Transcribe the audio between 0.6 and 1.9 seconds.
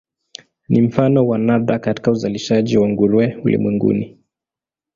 Ni mfano wa nadra